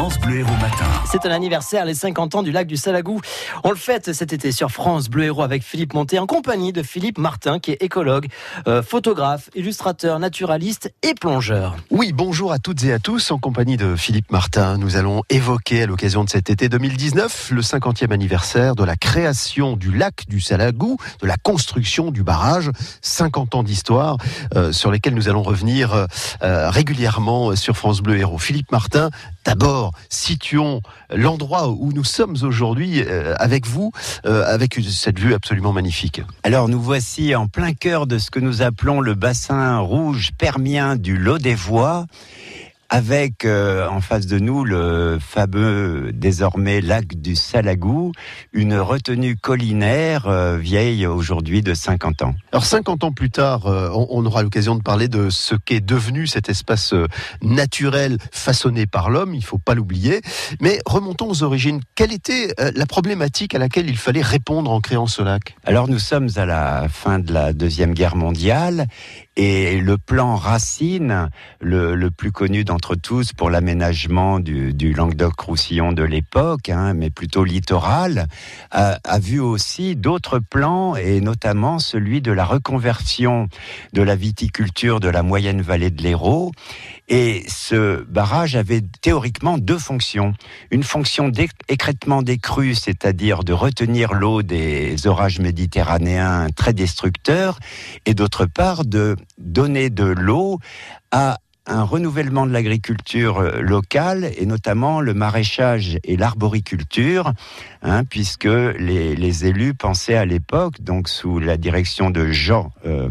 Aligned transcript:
France 0.00 0.18
Bleu 0.20 0.38
Héros 0.38 0.56
Matin. 0.62 0.86
C'est 1.04 1.26
un 1.26 1.30
anniversaire, 1.30 1.84
les 1.84 1.92
50 1.92 2.36
ans 2.36 2.42
du 2.42 2.52
lac 2.52 2.66
du 2.66 2.78
Salagou. 2.78 3.20
On 3.64 3.68
le 3.68 3.76
fête 3.76 4.14
cet 4.14 4.32
été 4.32 4.50
sur 4.50 4.70
France 4.70 5.10
Bleu 5.10 5.24
Héros 5.24 5.42
avec 5.42 5.62
Philippe 5.62 5.92
Monté 5.92 6.18
en 6.18 6.24
compagnie 6.24 6.72
de 6.72 6.82
Philippe 6.82 7.18
Martin 7.18 7.58
qui 7.58 7.72
est 7.72 7.82
écologue, 7.82 8.28
euh, 8.66 8.82
photographe, 8.82 9.50
illustrateur, 9.54 10.18
naturaliste 10.18 10.90
et 11.02 11.12
plongeur. 11.12 11.76
Oui, 11.90 12.12
bonjour 12.14 12.50
à 12.50 12.58
toutes 12.58 12.82
et 12.84 12.94
à 12.94 12.98
tous. 12.98 13.30
En 13.30 13.36
compagnie 13.36 13.76
de 13.76 13.94
Philippe 13.94 14.32
Martin, 14.32 14.78
nous 14.78 14.96
allons 14.96 15.22
évoquer 15.28 15.82
à 15.82 15.86
l'occasion 15.86 16.24
de 16.24 16.30
cet 16.30 16.48
été 16.48 16.70
2019 16.70 17.50
le 17.50 17.60
50e 17.60 18.10
anniversaire 18.10 18.76
de 18.76 18.84
la 18.84 18.96
création 18.96 19.76
du 19.76 19.92
lac 19.92 20.24
du 20.30 20.40
Salagou, 20.40 20.96
de 21.20 21.26
la 21.26 21.36
construction 21.36 22.10
du 22.10 22.22
barrage. 22.22 22.70
50 23.02 23.54
ans 23.54 23.62
d'histoire 23.62 24.16
euh, 24.56 24.72
sur 24.72 24.90
lesquels 24.90 25.14
nous 25.14 25.28
allons 25.28 25.42
revenir 25.42 26.06
euh, 26.42 26.70
régulièrement 26.70 27.54
sur 27.54 27.76
France 27.76 28.00
Bleu 28.00 28.16
Héros. 28.16 28.38
Philippe 28.38 28.72
Martin, 28.72 29.10
d'abord, 29.44 29.89
situons 30.08 30.80
l'endroit 31.14 31.68
où 31.68 31.92
nous 31.92 32.04
sommes 32.04 32.36
aujourd'hui 32.42 33.02
euh, 33.02 33.34
avec 33.38 33.66
vous, 33.66 33.92
euh, 34.26 34.44
avec 34.46 34.78
cette 34.90 35.18
vue 35.18 35.34
absolument 35.34 35.72
magnifique. 35.72 36.22
Alors 36.42 36.68
nous 36.68 36.80
voici 36.80 37.34
en 37.34 37.46
plein 37.46 37.72
cœur 37.72 38.06
de 38.06 38.18
ce 38.18 38.30
que 38.30 38.40
nous 38.40 38.62
appelons 38.62 39.00
le 39.00 39.14
bassin 39.14 39.78
rouge 39.78 40.30
permien 40.38 40.96
du 40.96 41.16
Lot 41.16 41.38
des 41.38 41.54
Voies 41.54 42.06
avec 42.90 43.44
euh, 43.44 43.88
en 43.88 44.00
face 44.00 44.26
de 44.26 44.38
nous 44.40 44.64
le 44.64 45.18
fameux 45.20 46.10
désormais 46.12 46.80
lac 46.80 47.14
du 47.14 47.36
Salagou, 47.36 48.10
une 48.52 48.76
retenue 48.76 49.36
collinaire 49.36 50.26
euh, 50.26 50.58
vieille 50.58 51.06
aujourd'hui 51.06 51.62
de 51.62 51.72
50 51.72 52.22
ans. 52.22 52.34
Alors 52.50 52.64
50 52.64 53.04
ans 53.04 53.12
plus 53.12 53.30
tard, 53.30 53.66
euh, 53.66 53.90
on, 53.94 54.08
on, 54.10 54.26
aura 54.26 54.42
l'occasion 54.42 54.74
de 54.74 54.82
parler 54.82 55.06
de 55.06 55.30
ce 55.30 55.54
qu'est 55.54 55.80
devenu 55.80 56.26
cet 56.26 56.48
espace 56.48 56.92
naturel 57.42 58.18
façonné 58.32 58.86
par 58.86 59.08
l'homme, 59.08 59.34
il 59.34 59.44
faut 59.44 59.58
pas 59.58 59.74
l'oublier. 59.74 60.20
Mais 60.60 60.80
remontons 60.84 61.30
aux 61.30 61.42
origines. 61.44 61.80
Quelle 61.94 62.12
était 62.12 62.54
la 62.58 62.86
problématique 62.86 63.54
à 63.54 63.58
laquelle 63.58 63.88
il 63.88 63.96
fallait 63.96 64.20
répondre 64.20 64.70
en 64.70 64.80
créant 64.80 65.06
ce 65.06 65.22
lac? 65.22 65.54
Alors 65.64 65.86
nous 65.86 66.00
sommes 66.00 66.28
à 66.36 66.44
la 66.44 66.88
fin 66.88 67.20
de 67.20 67.32
la 67.32 67.52
Deuxième 67.52 67.94
Guerre 67.94 68.16
mondiale 68.16 68.86
et 69.42 69.80
le 69.80 69.96
plan 69.96 70.36
Racine, 70.36 71.30
le, 71.62 72.10
plus 72.10 72.30
connu 72.30 72.62
d'entre 72.62 72.94
tous 72.94 73.32
pour 73.32 73.48
l'aménagement 73.48 74.38
du, 74.38 74.92
Languedoc-Roussillon 74.92 75.92
de 75.92 76.02
l'époque, 76.02 76.68
hein, 76.68 76.92
mais 76.92 77.08
plutôt 77.08 77.44
littoral, 77.44 78.26
a 78.70 79.18
vu 79.18 79.40
aussi 79.40 79.96
d'autres 79.96 80.40
plans, 80.40 80.94
et 80.94 81.22
notamment 81.22 81.78
celui 81.78 82.20
de 82.20 82.32
la 82.32 82.44
reconversion 82.44 83.48
de 83.94 84.02
la 84.02 84.14
viticulture 84.14 85.00
de 85.00 85.08
la 85.08 85.22
moyenne 85.22 85.62
vallée 85.62 85.90
de 85.90 86.02
l'Hérault. 86.02 86.52
Et 87.08 87.42
ce 87.48 88.04
barrage 88.04 88.56
avait 88.56 88.82
théoriquement 89.00 89.56
deux 89.56 89.78
fonctions. 89.78 90.34
Une 90.70 90.84
fonction 90.84 91.30
d'écrètement 91.30 92.20
des 92.20 92.36
crues, 92.36 92.74
c'est-à-dire 92.74 93.42
de 93.42 93.54
retenir 93.54 94.12
l'eau 94.12 94.42
des 94.42 95.06
orages 95.06 95.40
méditerranéens 95.40 96.48
très 96.54 96.74
destructeurs, 96.74 97.58
et 98.04 98.12
d'autre 98.12 98.44
part 98.44 98.84
de 98.84 99.16
donner 99.38 99.90
de 99.90 100.04
l'eau 100.04 100.58
à 101.10 101.38
un 101.66 101.82
renouvellement 101.82 102.46
de 102.46 102.52
l'agriculture 102.52 103.38
euh, 103.38 103.60
locale 103.60 104.30
et 104.36 104.46
notamment 104.46 105.00
le 105.00 105.14
maraîchage 105.14 105.98
et 106.04 106.16
l'arboriculture, 106.16 107.32
hein, 107.82 108.04
puisque 108.04 108.44
les, 108.44 109.46
élus 109.46 109.74
pensaient 109.74 110.16
à 110.16 110.24
l'époque, 110.24 110.80
donc 110.80 111.08
sous 111.08 111.38
la 111.38 111.56
direction 111.56 112.10
de 112.10 112.30
Jean 112.30 112.72
euh, 112.84 113.08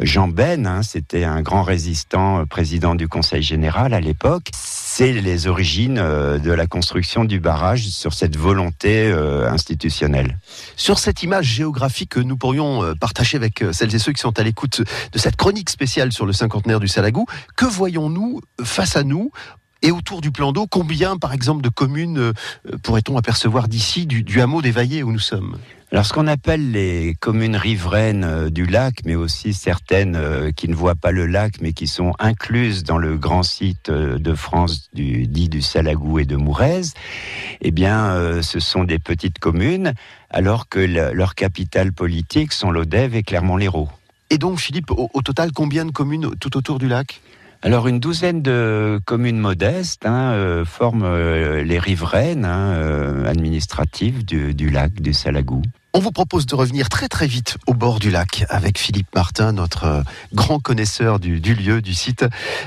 Jean 0.00 0.28
Ben, 0.28 0.82
c'était 0.82 1.24
un 1.24 1.42
grand 1.42 1.62
résistant, 1.62 2.40
euh, 2.40 2.44
président 2.44 2.94
du 2.94 3.08
Conseil 3.08 3.42
général 3.42 3.94
à 3.94 4.00
l'époque. 4.00 4.50
C'est 4.94 5.12
les 5.14 5.46
origines 5.46 5.96
euh, 5.96 6.38
de 6.38 6.52
la 6.52 6.66
construction 6.66 7.24
du 7.24 7.40
barrage 7.40 7.88
sur 7.88 8.12
cette 8.12 8.36
volonté 8.36 9.10
euh, 9.10 9.48
institutionnelle. 9.48 10.36
Sur 10.76 10.98
cette 10.98 11.22
image 11.22 11.46
géographique 11.46 12.10
que 12.10 12.20
nous 12.20 12.36
pourrions 12.36 12.84
euh, 12.84 12.92
partager 12.94 13.38
avec 13.38 13.64
celles 13.72 13.94
et 13.94 13.98
ceux 13.98 14.12
qui 14.12 14.20
sont 14.20 14.38
à 14.38 14.42
l'écoute 14.42 14.82
de 14.82 15.18
cette 15.18 15.36
chronique 15.36 15.70
spéciale 15.70 16.12
sur 16.12 16.26
le 16.26 16.34
cinquantenaire 16.34 16.78
du 16.78 16.88
Salagou, 16.88 17.24
que 17.56 17.64
voyons-nous 17.64 18.42
face 18.62 18.94
à 18.94 19.02
nous 19.02 19.32
et 19.82 19.90
autour 19.90 20.20
du 20.20 20.30
plan 20.30 20.52
d'eau, 20.52 20.66
combien, 20.66 21.16
par 21.16 21.32
exemple, 21.32 21.62
de 21.62 21.68
communes 21.68 22.18
euh, 22.18 22.32
pourrait-on 22.82 23.16
apercevoir 23.16 23.68
d'ici, 23.68 24.06
du, 24.06 24.22
du, 24.22 24.40
hameau 24.40 24.62
d'Évaillé 24.62 25.02
où 25.02 25.12
nous 25.12 25.18
sommes? 25.18 25.58
Alors, 25.90 26.06
ce 26.06 26.12
qu'on 26.12 26.26
appelle 26.26 26.70
les 26.70 27.14
communes 27.20 27.56
riveraines 27.56 28.24
euh, 28.24 28.48
du 28.48 28.64
lac, 28.64 29.00
mais 29.04 29.14
aussi 29.14 29.52
certaines 29.52 30.16
euh, 30.16 30.52
qui 30.52 30.68
ne 30.68 30.74
voient 30.74 30.94
pas 30.94 31.10
le 31.10 31.26
lac, 31.26 31.54
mais 31.60 31.72
qui 31.72 31.86
sont 31.86 32.12
incluses 32.18 32.84
dans 32.84 32.96
le 32.96 33.18
grand 33.18 33.42
site 33.42 33.90
de 33.90 34.34
France 34.34 34.88
du, 34.94 35.26
dit 35.26 35.48
du 35.48 35.60
Salagou 35.60 36.20
et 36.20 36.24
de 36.24 36.36
Mourez, 36.36 36.82
eh 37.60 37.70
bien, 37.70 38.40
ce 38.42 38.60
sont 38.60 38.84
des 38.84 38.98
petites 38.98 39.38
communes, 39.38 39.94
alors 40.30 40.68
que 40.68 40.78
le, 40.78 41.12
leur 41.12 41.34
capitale 41.34 41.92
politique 41.92 42.52
sont 42.52 42.70
l'Odève 42.70 43.14
et 43.14 43.22
Clermont-Lérault. 43.22 43.88
Et 44.30 44.38
donc, 44.38 44.60
Philippe, 44.60 44.90
au, 44.92 45.10
au 45.12 45.22
total, 45.22 45.52
combien 45.52 45.84
de 45.84 45.90
communes 45.90 46.30
tout 46.40 46.56
autour 46.56 46.78
du 46.78 46.88
lac? 46.88 47.20
Alors 47.62 47.86
une 47.86 48.00
douzaine 48.00 48.42
de 48.42 49.00
communes 49.04 49.38
modestes 49.38 50.04
hein, 50.04 50.32
euh, 50.32 50.64
forment 50.64 51.04
euh, 51.04 51.62
les 51.62 51.78
riveraines 51.78 52.44
hein, 52.44 52.72
euh, 52.74 53.24
administratives 53.26 54.24
du, 54.24 54.52
du, 54.52 54.68
lac 54.68 55.00
du 55.00 55.14
Salagou. 55.14 55.62
On 55.94 56.00
vous 56.00 56.10
propose 56.10 56.46
de 56.46 56.56
revenir 56.56 56.88
très 56.88 57.06
très 57.06 57.28
vite 57.28 57.58
au 57.68 57.74
bord 57.74 58.00
du 58.00 58.10
lac 58.10 58.46
avec 58.48 58.78
Philippe 58.78 59.14
Martin, 59.14 59.52
notre 59.52 60.02
grand 60.32 60.58
connaisseur 60.58 61.20
du, 61.20 61.38
du 61.38 61.54
lieu, 61.54 61.82
du 61.82 61.94
site. 61.94 62.24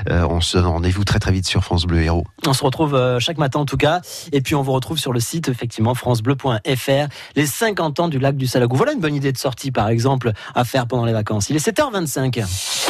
on 0.08 0.40
se 0.40 0.56
donne 0.56 0.66
rendez-vous 0.66 1.04
très 1.04 1.18
très 1.18 1.32
vite 1.32 1.46
sur 1.46 1.64
France 1.64 1.86
Bleu 1.86 2.02
Héros. 2.02 2.24
On 2.46 2.52
se 2.52 2.62
retrouve 2.62 3.18
chaque 3.18 3.38
matin 3.38 3.58
en 3.58 3.64
tout 3.64 3.76
cas, 3.76 4.00
et 4.30 4.40
puis 4.42 4.54
on 4.54 4.62
vous 4.62 4.70
retrouve 4.70 5.00
sur 5.00 5.12
le 5.12 5.18
site 5.18 5.48
effectivement 5.48 5.96
francebleu.fr, 5.96 7.08
les 7.34 7.46
50 7.46 7.98
ans 7.98 8.08
du 8.08 8.20
lac 8.20 8.36
du 8.36 8.46
Salagou. 8.46 8.76
Voilà 8.76 8.92
une 8.92 9.00
bonne 9.00 9.16
idée 9.16 9.32
de 9.32 9.38
sortie 9.38 9.72
par 9.72 9.88
exemple 9.88 10.30
à 10.54 10.64
faire 10.64 10.86
pendant 10.86 11.04
les 11.04 11.12
vacances. 11.12 11.50
Il 11.50 11.56
est 11.56 11.66
7h25. 11.66 12.46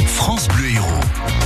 France 0.07 0.49
Bleu 0.49 0.69
Héros. 0.69 1.46